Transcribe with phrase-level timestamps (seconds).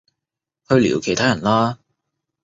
[0.67, 1.77] 去聊其他人啦